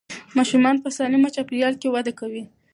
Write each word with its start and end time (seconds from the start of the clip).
ماشومان 0.37 0.75
په 0.83 0.89
سالمه 0.97 1.29
چاپېریال 1.35 1.73
کې 1.81 1.87
وده 1.93 2.13
کوي. 2.19 2.43